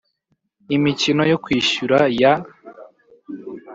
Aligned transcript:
Imikino 0.75 1.21
yo 1.31 1.37
kwishyura 1.43 1.99
ya 2.21 2.33
/ 2.39 2.45